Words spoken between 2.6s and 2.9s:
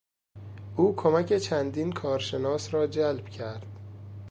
را